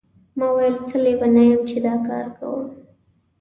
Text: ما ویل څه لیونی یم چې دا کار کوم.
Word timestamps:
ما 0.37 0.47
ویل 0.55 0.75
څه 0.87 0.95
لیونی 1.03 1.45
یم 1.49 1.61
چې 1.69 1.77
دا 1.85 1.93
کار 2.07 2.25
کوم. 2.37 2.63